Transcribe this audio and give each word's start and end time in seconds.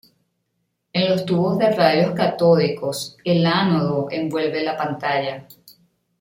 En 0.93 1.11
los 1.11 1.27
tubos 1.27 1.59
de 1.59 1.69
rayos 1.73 2.15
catódicos 2.15 3.17
el 3.23 3.45
ánodo 3.45 4.07
envuelve 4.09 4.63
la 4.63 4.75
pantalla. 4.75 5.47